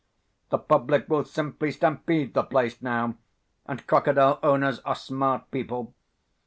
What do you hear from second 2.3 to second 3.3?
the place now,